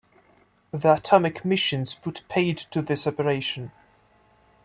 [0.71, 3.71] The atomic missions put paid to this operation.